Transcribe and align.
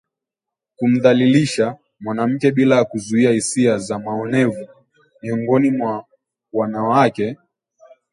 kumdhalilisha 0.75 1.77
mwanamke 1.99 2.51
bila 2.51 2.75
ya 2.75 2.83
kuzua 2.85 3.31
hisia 3.31 3.77
za 3.77 3.99
maonevu 3.99 4.67
miongoni 5.21 5.71
mwa 5.71 6.05
wanawake 6.53 7.37